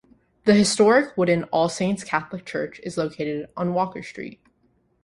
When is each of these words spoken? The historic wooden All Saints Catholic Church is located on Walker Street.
The 0.45 0.55
historic 0.55 1.15
wooden 1.15 1.43
All 1.51 1.69
Saints 1.69 2.03
Catholic 2.03 2.43
Church 2.43 2.79
is 2.81 2.97
located 2.97 3.47
on 3.55 3.75
Walker 3.75 4.01
Street. 4.01 4.39